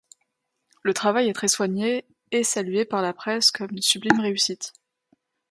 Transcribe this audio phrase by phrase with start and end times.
[0.81, 4.73] Le travail est très soigné et salué par la presse comme une sublime réussite.